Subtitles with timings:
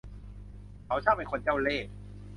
[0.85, 1.87] เขาช่างเป็นคนเจ้าเล่ห์